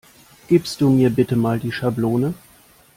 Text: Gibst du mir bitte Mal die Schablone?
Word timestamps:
Gibst 0.47 0.81
du 0.81 0.89
mir 0.89 1.11
bitte 1.11 1.35
Mal 1.35 1.59
die 1.59 1.71
Schablone? 1.71 2.33